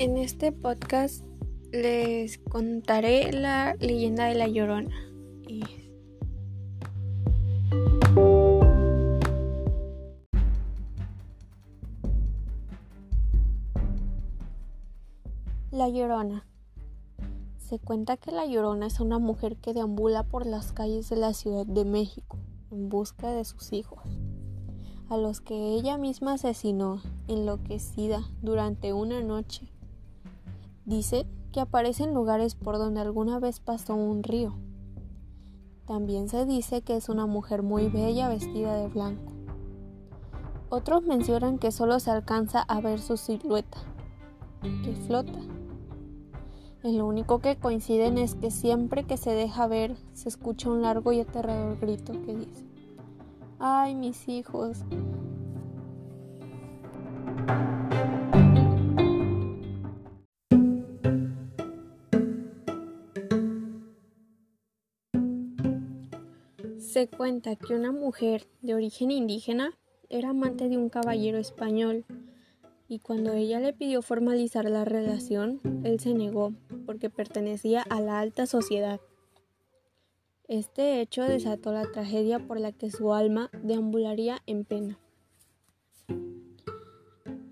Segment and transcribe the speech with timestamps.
[0.00, 1.24] En este podcast
[1.72, 4.94] les contaré la leyenda de la Llorona.
[15.72, 16.46] La Llorona.
[17.58, 21.34] Se cuenta que la Llorona es una mujer que deambula por las calles de la
[21.34, 22.38] Ciudad de México
[22.70, 23.98] en busca de sus hijos,
[25.08, 29.72] a los que ella misma asesinó enloquecida durante una noche
[30.88, 34.54] Dice que aparece en lugares por donde alguna vez pasó un río.
[35.86, 39.34] También se dice que es una mujer muy bella vestida de blanco.
[40.70, 43.76] Otros mencionan que solo se alcanza a ver su silueta,
[44.82, 45.40] que flota.
[46.82, 50.80] Y lo único que coinciden es que siempre que se deja ver se escucha un
[50.80, 52.64] largo y aterrador grito que dice,
[53.58, 54.86] ¡ay mis hijos!
[66.88, 69.76] Se cuenta que una mujer de origen indígena
[70.08, 72.06] era amante de un caballero español
[72.88, 76.54] y cuando ella le pidió formalizar la relación, él se negó
[76.86, 79.02] porque pertenecía a la alta sociedad.
[80.48, 84.98] Este hecho desató la tragedia por la que su alma deambularía en pena.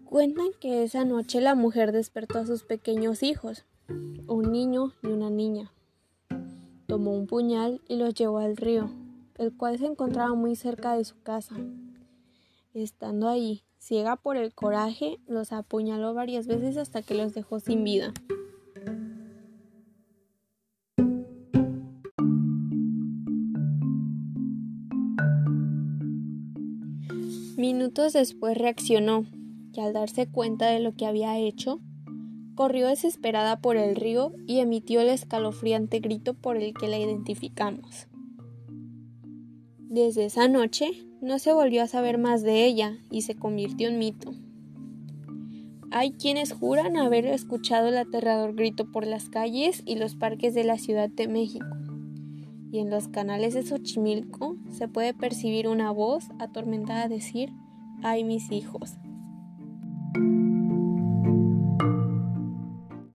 [0.07, 5.29] Cuentan que esa noche la mujer despertó a sus pequeños hijos, un niño y una
[5.29, 5.73] niña.
[6.87, 8.89] Tomó un puñal y los llevó al río,
[9.39, 11.57] el cual se encontraba muy cerca de su casa.
[12.75, 17.85] Estando ahí, ciega por el coraje, los apuñaló varias veces hasta que los dejó sin
[17.85, 18.13] vida.
[27.57, 29.25] Minutos después reaccionó
[29.73, 31.81] y al darse cuenta de lo que había hecho,
[32.55, 38.09] corrió desesperada por el río y emitió el escalofriante grito por el que la identificamos.
[39.89, 43.99] Desde esa noche no se volvió a saber más de ella y se convirtió en
[43.99, 44.35] mito.
[45.93, 50.65] Hay quienes juran haber escuchado el aterrador grito por las calles y los parques de
[50.65, 51.67] la Ciudad de México.
[52.73, 57.53] Y en los canales de Xochimilco se puede percibir una voz atormentada decir,
[58.03, 58.97] ¡ay mis hijos!